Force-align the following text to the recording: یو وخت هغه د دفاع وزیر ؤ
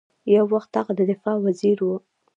یو 0.35 0.45
وخت 0.53 0.71
هغه 0.79 0.93
د 0.95 1.01
دفاع 1.11 1.37
وزیر 1.45 1.77
ؤ 1.89 1.95